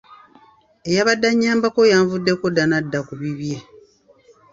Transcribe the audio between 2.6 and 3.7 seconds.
n'adda ku bibye.